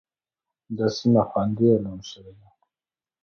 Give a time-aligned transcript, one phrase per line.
[0.77, 2.47] دا سيمه خوندي اعلان شوې ده.